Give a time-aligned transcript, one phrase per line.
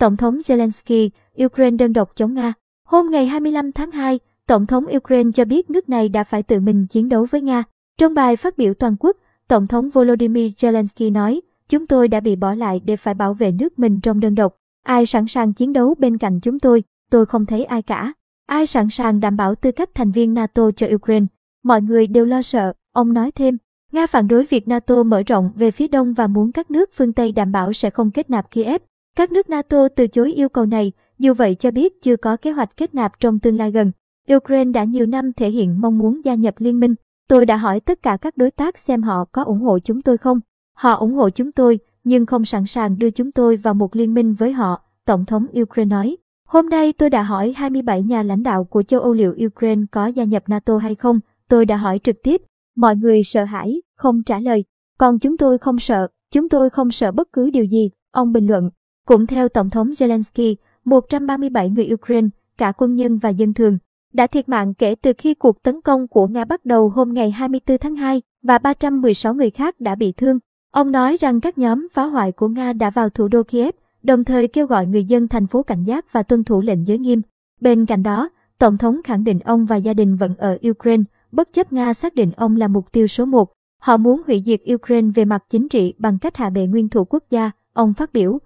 [0.00, 1.08] Tổng thống Zelensky,
[1.44, 2.52] Ukraine đơn độc chống Nga.
[2.86, 6.60] Hôm ngày 25 tháng 2, Tổng thống Ukraine cho biết nước này đã phải tự
[6.60, 7.62] mình chiến đấu với Nga.
[7.98, 9.16] Trong bài phát biểu toàn quốc,
[9.48, 13.52] Tổng thống Volodymyr Zelensky nói, chúng tôi đã bị bỏ lại để phải bảo vệ
[13.52, 14.56] nước mình trong đơn độc.
[14.84, 18.12] Ai sẵn sàng chiến đấu bên cạnh chúng tôi, tôi không thấy ai cả.
[18.46, 21.26] Ai sẵn sàng đảm bảo tư cách thành viên NATO cho Ukraine.
[21.62, 23.58] Mọi người đều lo sợ, ông nói thêm.
[23.92, 27.12] Nga phản đối việc NATO mở rộng về phía đông và muốn các nước phương
[27.12, 28.82] Tây đảm bảo sẽ không kết nạp Kiev.
[29.16, 32.50] Các nước NATO từ chối yêu cầu này, dù vậy cho biết chưa có kế
[32.50, 33.92] hoạch kết nạp trong tương lai gần.
[34.36, 36.94] Ukraine đã nhiều năm thể hiện mong muốn gia nhập liên minh.
[37.28, 40.18] Tôi đã hỏi tất cả các đối tác xem họ có ủng hộ chúng tôi
[40.18, 40.40] không.
[40.76, 44.14] Họ ủng hộ chúng tôi, nhưng không sẵn sàng đưa chúng tôi vào một liên
[44.14, 46.16] minh với họ, Tổng thống Ukraine nói.
[46.48, 50.06] Hôm nay tôi đã hỏi 27 nhà lãnh đạo của châu Âu liệu Ukraine có
[50.06, 51.20] gia nhập NATO hay không.
[51.48, 52.42] Tôi đã hỏi trực tiếp.
[52.76, 54.64] Mọi người sợ hãi, không trả lời.
[54.98, 58.46] Còn chúng tôi không sợ, chúng tôi không sợ bất cứ điều gì, ông bình
[58.46, 58.70] luận.
[59.10, 62.28] Cũng theo Tổng thống Zelensky, 137 người Ukraine,
[62.58, 63.78] cả quân nhân và dân thường,
[64.12, 67.30] đã thiệt mạng kể từ khi cuộc tấn công của Nga bắt đầu hôm ngày
[67.30, 70.38] 24 tháng 2 và 316 người khác đã bị thương.
[70.70, 74.24] Ông nói rằng các nhóm phá hoại của Nga đã vào thủ đô Kiev, đồng
[74.24, 77.22] thời kêu gọi người dân thành phố cảnh giác và tuân thủ lệnh giới nghiêm.
[77.60, 81.52] Bên cạnh đó, Tổng thống khẳng định ông và gia đình vẫn ở Ukraine, bất
[81.52, 83.52] chấp Nga xác định ông là mục tiêu số một.
[83.78, 87.04] Họ muốn hủy diệt Ukraine về mặt chính trị bằng cách hạ bệ nguyên thủ
[87.04, 88.38] quốc gia, ông phát biểu.